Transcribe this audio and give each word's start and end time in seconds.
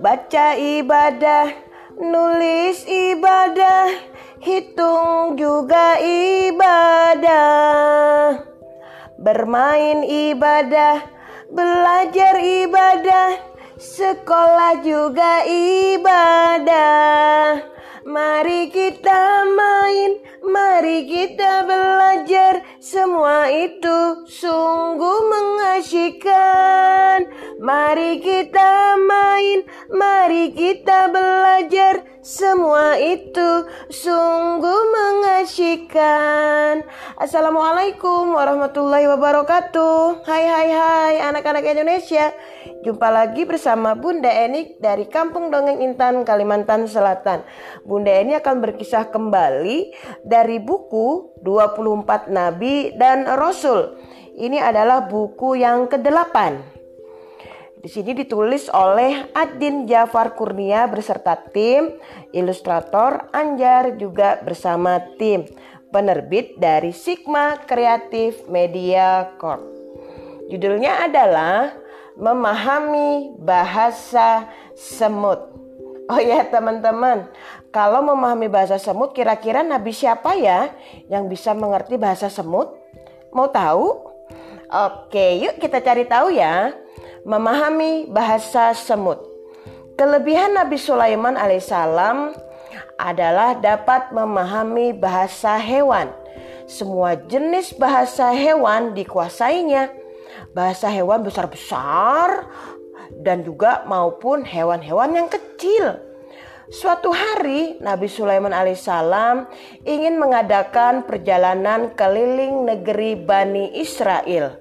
Baca 0.00 0.56
ibadah, 0.58 1.54
nulis 1.94 2.82
ibadah, 2.90 3.86
hitung 4.42 5.38
juga 5.38 5.94
ibadah. 6.02 7.38
Bermain 9.14 10.02
ibadah, 10.02 11.06
belajar 11.54 12.42
ibadah, 12.42 13.38
sekolah 13.78 14.82
juga 14.82 15.46
ibadah. 15.46 17.62
Mari 18.02 18.74
kita 18.74 19.46
main, 19.54 20.18
mari 20.42 21.06
kita 21.06 21.62
belajar, 21.62 21.89
semua 22.90 23.46
itu 23.46 24.26
sungguh 24.26 25.18
mengasyikkan. 27.20 27.60
Mari 27.60 28.20
kita 28.20 28.96
main, 29.04 29.58
mari 29.92 30.52
kita 30.56 31.12
belajar, 31.12 32.04
semua 32.20 32.96
itu 32.96 33.68
sungguh 33.88 34.82
mengasyikkan. 34.92 36.84
Assalamualaikum 37.20 38.32
warahmatullahi 38.36 39.08
wabarakatuh. 39.08 40.24
Hai 40.24 40.44
hai 40.48 40.70
hai 40.72 41.14
anak-anak 41.20 41.64
Indonesia. 41.64 42.32
Jumpa 42.80 43.12
lagi 43.12 43.44
bersama 43.44 43.92
Bunda 43.92 44.32
Enik 44.32 44.80
dari 44.80 45.04
Kampung 45.04 45.52
Dongeng 45.52 45.84
Intan, 45.84 46.24
Kalimantan 46.24 46.88
Selatan. 46.88 47.44
Bunda 47.84 48.12
Eni 48.12 48.36
akan 48.40 48.64
berkisah 48.64 49.12
kembali 49.12 49.92
dari 50.24 50.56
buku 50.60 51.36
24 51.44 52.32
Nabi 52.32 52.96
dan 52.96 53.28
Rasul. 53.28 54.00
Ini 54.40 54.56
adalah 54.64 55.04
buku 55.04 55.60
yang 55.60 55.84
ke-8. 55.92 56.79
Di 57.80 57.88
sini 57.88 58.12
ditulis 58.12 58.68
oleh 58.68 59.32
Adin 59.32 59.88
Jafar 59.88 60.36
Kurnia 60.36 60.84
beserta 60.84 61.32
tim, 61.32 61.96
ilustrator 62.28 63.32
Anjar 63.32 63.96
juga 63.96 64.36
bersama 64.44 65.00
tim, 65.16 65.48
penerbit 65.88 66.60
dari 66.60 66.92
Sigma 66.92 67.56
Kreatif 67.64 68.44
Media 68.52 69.32
Corp. 69.40 69.64
Judulnya 70.52 71.08
adalah 71.08 71.72
Memahami 72.20 73.32
Bahasa 73.40 74.44
Semut. 74.76 75.40
Oh 76.12 76.20
ya 76.20 76.44
teman-teman, 76.52 77.32
kalau 77.72 78.02
memahami 78.02 78.50
bahasa 78.50 78.82
semut 78.82 79.14
kira-kira 79.14 79.62
nabi 79.62 79.94
siapa 79.94 80.34
ya 80.34 80.74
yang 81.06 81.30
bisa 81.30 81.54
mengerti 81.54 81.94
bahasa 81.94 82.26
semut? 82.26 82.74
Mau 83.30 83.46
tahu? 83.46 84.10
Oke, 84.68 85.38
yuk 85.38 85.62
kita 85.62 85.78
cari 85.78 86.02
tahu 86.10 86.34
ya 86.34 86.74
memahami 87.24 88.08
bahasa 88.08 88.72
semut. 88.72 89.20
Kelebihan 89.96 90.56
Nabi 90.56 90.80
Sulaiman 90.80 91.36
alaihissalam 91.36 92.32
adalah 92.96 93.56
dapat 93.60 94.12
memahami 94.12 94.96
bahasa 94.96 95.60
hewan. 95.60 96.08
Semua 96.64 97.16
jenis 97.16 97.76
bahasa 97.76 98.32
hewan 98.32 98.96
dikuasainya. 98.96 99.92
Bahasa 100.56 100.88
hewan 100.88 101.20
besar-besar 101.20 102.48
dan 103.20 103.44
juga 103.44 103.84
maupun 103.84 104.46
hewan-hewan 104.46 105.12
yang 105.12 105.28
kecil. 105.28 106.00
Suatu 106.70 107.10
hari 107.10 107.82
Nabi 107.82 108.06
Sulaiman 108.06 108.54
alaihissalam 108.54 109.50
ingin 109.82 110.22
mengadakan 110.22 111.02
perjalanan 111.02 111.90
keliling 111.98 112.62
negeri 112.62 113.18
Bani 113.18 113.74
Israel 113.74 114.59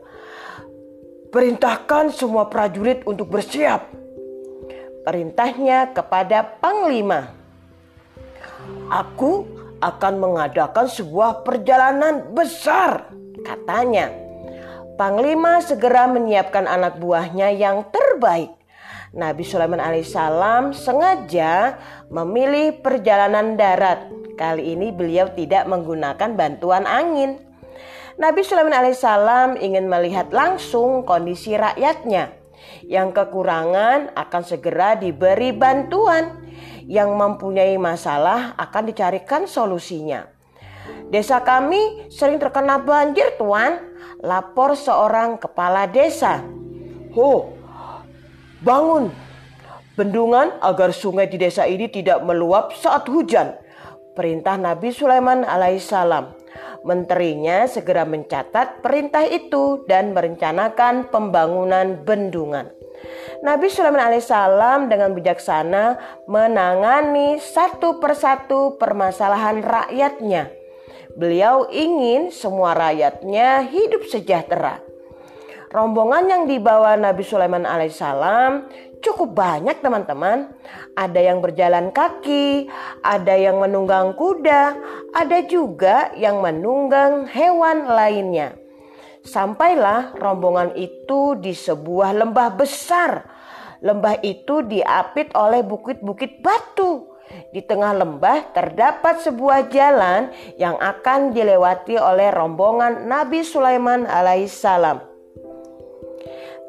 Perintahkan 1.29 2.09
semua 2.09 2.49
prajurit 2.49 3.05
untuk 3.05 3.29
bersiap. 3.29 3.85
Perintahnya 5.05 5.93
kepada 5.93 6.41
Panglima. 6.57 7.29
Aku 8.89 9.45
akan 9.77 10.13
mengadakan 10.17 10.89
sebuah 10.89 11.45
perjalanan 11.45 12.33
besar, 12.33 13.13
katanya. 13.45 14.09
Panglima 14.97 15.61
segera 15.61 16.09
menyiapkan 16.09 16.65
anak 16.65 16.97
buahnya 16.97 17.53
yang 17.53 17.85
terbaik. 17.93 18.49
Nabi 19.13 19.45
Sulaiman 19.45 19.77
alaihissalam 19.77 20.73
sengaja 20.73 21.77
memilih 22.09 22.81
perjalanan 22.81 23.53
darat. 23.53 24.05
Kali 24.33 24.73
ini 24.73 24.89
beliau 24.89 25.29
tidak 25.37 25.69
menggunakan 25.69 26.33
bantuan 26.33 26.89
angin. 26.89 27.37
Nabi 28.19 28.43
Sulaiman 28.43 28.75
alaihissalam 28.75 29.55
ingin 29.63 29.87
melihat 29.87 30.27
langsung 30.35 31.07
kondisi 31.07 31.55
rakyatnya. 31.55 32.35
Yang 32.83 33.15
kekurangan 33.15 34.11
akan 34.11 34.43
segera 34.43 34.99
diberi 34.99 35.55
bantuan. 35.55 36.43
Yang 36.83 37.15
mempunyai 37.15 37.79
masalah 37.79 38.59
akan 38.59 38.91
dicarikan 38.91 39.47
solusinya. 39.47 40.27
Desa 41.07 41.39
kami 41.47 42.11
sering 42.11 42.43
terkena 42.43 42.75
banjir 42.83 43.39
tuan. 43.39 43.87
Lapor 44.19 44.75
seorang 44.75 45.39
kepala 45.39 45.87
desa. 45.87 46.43
Ho, 47.15 47.55
bangun. 48.59 49.15
Bendungan 49.95 50.59
agar 50.59 50.91
sungai 50.91 51.31
di 51.31 51.39
desa 51.39 51.63
ini 51.63 51.87
tidak 51.87 52.19
meluap 52.27 52.75
saat 52.75 53.07
hujan. 53.07 53.55
Perintah 54.11 54.59
Nabi 54.59 54.91
Sulaiman 54.91 55.47
alaihissalam. 55.47 56.38
Menterinya 56.85 57.67
segera 57.67 58.07
mencatat 58.07 58.79
perintah 58.79 59.25
itu 59.27 59.83
dan 59.85 60.15
merencanakan 60.15 61.11
pembangunan 61.11 61.99
bendungan. 62.01 62.71
Nabi 63.39 63.71
Sulaiman 63.71 64.11
alaihissalam 64.11 64.91
dengan 64.91 65.15
bijaksana 65.15 65.95
menangani 66.27 67.39
satu 67.39 68.03
persatu 68.03 68.75
permasalahan 68.75 69.63
rakyatnya. 69.63 70.51
Beliau 71.15 71.67
ingin 71.71 72.31
semua 72.31 72.75
rakyatnya 72.75 73.63
hidup 73.67 74.07
sejahtera. 74.07 74.83
Rombongan 75.69 76.25
yang 76.25 76.43
dibawa 76.49 76.97
Nabi 76.97 77.21
Sulaiman 77.21 77.61
alaihissalam 77.61 78.65
cukup 79.03 79.35
banyak 79.35 79.79
teman-teman. 79.83 80.51
Ada 80.95 81.19
yang 81.19 81.39
berjalan 81.39 81.91
kaki, 81.91 82.67
ada 83.03 83.35
yang 83.35 83.59
menunggang 83.59 84.15
kuda, 84.15 84.75
ada 85.15 85.39
juga 85.47 86.11
yang 86.15 86.43
menunggang 86.43 87.27
hewan 87.27 87.87
lainnya. 87.87 88.55
Sampailah 89.23 90.15
rombongan 90.15 90.75
itu 90.79 91.35
di 91.39 91.51
sebuah 91.51 92.15
lembah 92.15 92.49
besar. 92.55 93.27
Lembah 93.79 94.19
itu 94.23 94.63
diapit 94.63 95.31
oleh 95.35 95.63
bukit-bukit 95.63 96.43
batu. 96.43 97.07
Di 97.53 97.61
tengah 97.61 97.93
lembah 97.93 98.51
terdapat 98.57 99.21
sebuah 99.21 99.69
jalan 99.69 100.33
yang 100.57 100.75
akan 100.81 101.29
dilewati 101.29 101.95
oleh 101.95 102.33
rombongan 102.33 103.05
Nabi 103.05 103.45
Sulaiman 103.45 104.09
alaihissalam. 104.09 105.08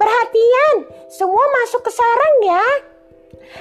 Perhatian, 0.00 0.74
semua 1.12 1.44
masuk 1.60 1.84
ke 1.84 1.92
sarang 1.92 2.36
ya. 2.40 2.64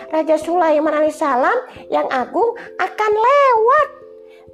Raja 0.07 0.39
Sulaiman 0.39 0.95
alaihissalam 0.95 1.91
yang 1.91 2.07
agung 2.07 2.55
akan 2.79 3.11
lewat. 3.11 3.88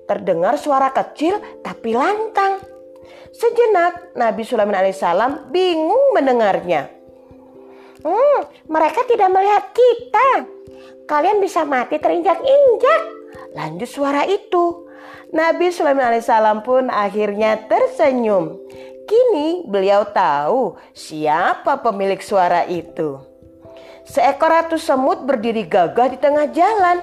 Terdengar 0.09 0.57
suara 0.57 0.89
kecil 0.89 1.37
tapi 1.61 1.93
lantang. 1.93 2.57
Sejenak 3.29 4.17
Nabi 4.17 4.41
Sulaiman 4.41 4.81
alaihissalam 4.81 5.53
bingung 5.53 6.17
mendengarnya. 6.17 6.89
Hmm, 8.01 8.39
mereka 8.65 9.05
tidak 9.05 9.29
melihat 9.29 9.63
kita. 9.69 10.29
Kalian 11.05 11.37
bisa 11.37 11.65
mati 11.69 12.01
terinjak-injak. 12.01 13.01
Lanjut 13.53 13.89
suara 13.89 14.25
itu. 14.25 14.89
Nabi 15.35 15.69
Sulaiman 15.69 16.09
alaihissalam 16.09 16.65
pun 16.65 16.89
akhirnya 16.89 17.65
tersenyum. 17.69 18.57
Kini 19.05 19.69
beliau 19.69 20.01
tahu 20.09 20.81
siapa 20.97 21.77
pemilik 21.85 22.17
suara 22.21 22.65
itu. 22.65 23.21
Seekor 24.05 24.49
ratu 24.49 24.77
semut 24.77 25.25
berdiri 25.25 25.65
gagah 25.65 26.13
di 26.13 26.17
tengah 26.21 26.49
jalan. 26.53 27.01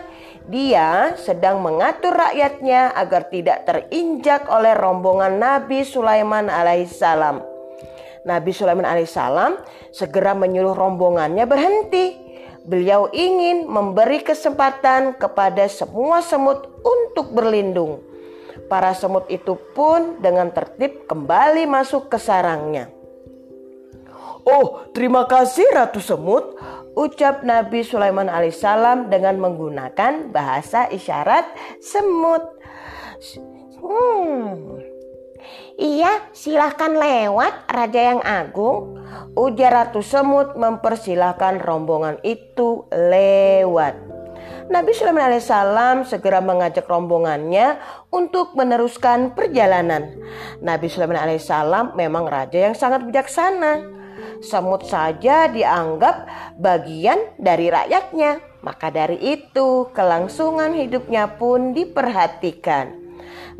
Dia 0.50 1.14
sedang 1.14 1.62
mengatur 1.62 2.10
rakyatnya 2.10 2.94
agar 2.99 3.31
tidak 3.31 3.62
terinjak 3.66 4.50
oleh 4.50 4.75
rombongan 4.75 5.38
Nabi 5.38 5.87
Sulaiman 5.87 6.50
alaihissalam. 6.50 7.43
Nabi 8.26 8.50
Sulaiman 8.55 8.87
alaihissalam 8.87 9.62
segera 9.94 10.34
menyuruh 10.34 10.75
rombongannya 10.75 11.46
berhenti. 11.46 12.19
Beliau 12.62 13.10
ingin 13.10 13.66
memberi 13.66 14.22
kesempatan 14.22 15.19
kepada 15.19 15.66
semua 15.66 16.22
semut 16.22 16.70
untuk 16.82 17.34
berlindung. 17.34 18.12
Para 18.72 18.96
semut 18.96 19.28
itu 19.28 19.52
pun 19.76 20.16
dengan 20.24 20.48
tertib 20.48 21.04
kembali 21.04 21.69
masuk 21.69 22.08
ke 22.08 22.16
sarangnya. 22.16 22.88
Oh, 24.48 24.88
terima 24.96 25.28
kasih 25.28 25.69
Ratu 25.76 26.00
Semut, 26.00 26.56
ucap 26.96 27.44
Nabi 27.44 27.84
Sulaiman 27.84 28.32
alaihissalam 28.32 29.12
dengan 29.12 29.36
menggunakan 29.44 30.32
bahasa 30.32 30.88
isyarat 30.88 31.52
semut. 31.84 32.48
Hmm. 33.84 34.80
Iya, 35.76 36.32
silahkan 36.32 36.96
lewat 36.96 37.69
Raja 37.69 38.00
yang 38.16 38.24
Agung. 38.24 39.04
Ujar 39.36 39.84
Ratu 39.84 40.00
Semut 40.00 40.56
mempersilahkan 40.56 41.60
rombongan 41.60 42.16
itu 42.24 42.88
lewat. 42.88 44.21
Nabi 44.72 44.96
Sulaiman 44.96 45.28
alaihissalam 45.28 46.08
segera 46.08 46.40
mengajak 46.40 46.88
rombongannya 46.88 47.76
untuk 48.08 48.56
meneruskan 48.56 49.37
perjalanan. 49.37 50.16
Nabi 50.64 50.88
Sulaiman 50.88 51.20
alaihissalam 51.20 51.93
memang 51.93 52.25
raja 52.25 52.70
yang 52.70 52.76
sangat 52.78 53.04
bijaksana. 53.04 53.84
Semut 54.43 54.88
saja 54.88 55.46
dianggap 55.52 56.26
bagian 56.56 57.19
dari 57.37 57.69
rakyatnya. 57.69 58.40
Maka 58.62 58.94
dari 58.94 59.19
itu 59.19 59.90
kelangsungan 59.90 60.72
hidupnya 60.78 61.37
pun 61.37 61.75
diperhatikan. 61.75 63.02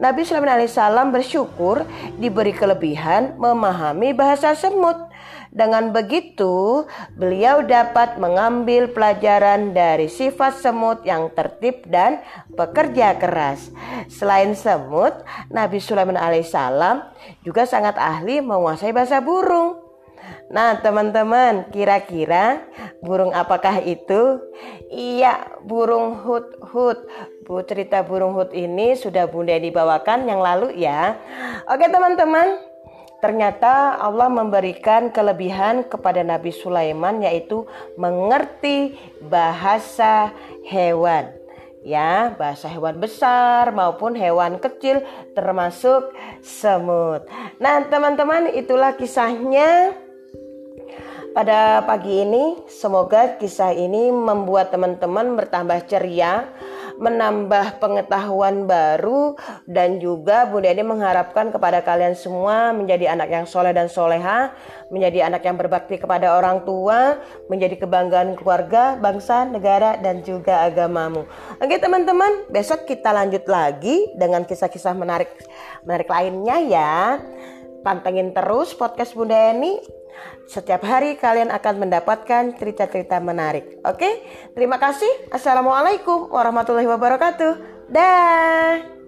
Nabi 0.01 0.25
Sulaiman 0.25 0.57
alaihissalam 0.57 1.13
bersyukur 1.13 1.85
diberi 2.17 2.57
kelebihan 2.57 3.37
memahami 3.37 4.17
bahasa 4.17 4.57
semut. 4.57 5.12
Dengan 5.53 5.93
begitu, 5.93 6.89
beliau 7.13 7.61
dapat 7.61 8.17
mengambil 8.17 8.89
pelajaran 8.89 9.77
dari 9.77 10.09
sifat 10.09 10.65
semut 10.65 11.05
yang 11.05 11.29
tertib 11.37 11.85
dan 11.93 12.25
pekerja 12.57 13.21
keras. 13.21 13.69
Selain 14.09 14.57
semut, 14.57 15.13
Nabi 15.53 15.77
Sulaiman 15.77 16.17
alaihissalam 16.17 17.05
juga 17.45 17.69
sangat 17.69 18.01
ahli 18.01 18.41
menguasai 18.41 18.97
bahasa 18.97 19.21
burung. 19.21 19.77
Nah, 20.49 20.81
teman-teman, 20.81 21.69
kira-kira 21.69 22.65
burung 23.05 23.37
apakah 23.37 23.85
itu? 23.85 24.41
Iya, 24.89 25.61
burung 25.69 26.17
hut-hut. 26.25 27.09
Bu 27.45 27.61
cerita 27.69 28.01
burung 28.01 28.33
hut 28.39 28.57
ini 28.57 28.97
sudah 28.97 29.29
Bunda 29.29 29.57
dibawakan 29.61 30.25
yang 30.25 30.41
lalu 30.41 30.81
ya. 30.81 31.21
Oke, 31.69 31.93
teman-teman. 31.93 32.72
Ternyata 33.23 34.03
Allah 34.03 34.27
memberikan 34.27 35.15
kelebihan 35.15 35.87
kepada 35.87 36.27
Nabi 36.27 36.51
Sulaiman 36.51 37.23
yaitu 37.23 37.63
mengerti 37.95 38.99
bahasa 39.23 40.35
hewan 40.67 41.31
ya 41.83 42.35
bahasa 42.39 42.71
hewan 42.71 43.03
besar 43.03 43.75
maupun 43.75 44.15
hewan 44.15 44.59
kecil 44.63 45.03
termasuk 45.35 46.15
semut. 46.43 47.27
Nah 47.59 47.83
teman-teman 47.91 48.55
itulah 48.55 48.95
kisahnya 48.95 49.95
pada 51.35 51.83
pagi 51.83 52.23
ini. 52.23 52.63
Semoga 52.71 53.37
kisah 53.41 53.75
ini 53.75 54.15
membuat 54.15 54.71
teman-teman 54.71 55.35
bertambah 55.35 55.89
ceria, 55.89 56.47
menambah 57.03 57.83
pengetahuan 57.83 58.71
baru, 58.71 59.35
dan 59.67 59.99
juga 59.99 60.47
Bunda 60.47 60.71
ini 60.71 60.87
mengharapkan 60.87 61.51
kepada 61.51 61.83
kalian 61.83 62.15
semua 62.15 62.71
menjadi 62.71 63.11
anak 63.11 63.27
yang 63.27 63.43
soleh 63.43 63.75
dan 63.75 63.91
soleha, 63.91 64.55
menjadi 64.87 65.27
anak 65.27 65.43
yang 65.43 65.59
berbakti 65.59 65.99
kepada 65.99 66.39
orang 66.39 66.63
tua, 66.63 67.19
menjadi 67.51 67.83
kebanggaan 67.83 68.39
keluarga, 68.39 68.95
bangsa, 68.95 69.43
negara, 69.43 69.99
dan 69.99 70.23
juga 70.23 70.63
agamamu. 70.63 71.27
Oke 71.59 71.83
teman-teman, 71.83 72.47
besok 72.55 72.87
kita 72.87 73.11
lanjut 73.11 73.43
lagi 73.51 74.15
dengan 74.15 74.47
kisah-kisah 74.47 74.95
menarik 74.95 75.35
menarik 75.83 76.07
lainnya 76.07 76.57
ya. 76.63 76.95
Pantengin 77.83 78.31
terus 78.31 78.73
podcast 78.79 79.13
Bunda 79.19 79.35
Eni 79.51 79.83
setiap 80.47 80.85
hari 80.87 81.17
kalian 81.17 81.51
akan 81.51 81.89
mendapatkan 81.89 82.55
cerita-cerita 82.57 83.19
menarik. 83.19 83.81
Oke, 83.83 84.23
terima 84.55 84.77
kasih. 84.77 85.09
Assalamualaikum 85.33 86.31
warahmatullahi 86.31 86.89
wabarakatuh. 86.89 87.53
Dah. 87.91 89.02